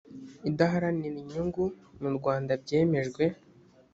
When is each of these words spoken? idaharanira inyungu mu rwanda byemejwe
idaharanira 0.49 1.17
inyungu 1.23 1.63
mu 2.01 2.09
rwanda 2.17 2.51
byemejwe 2.63 3.23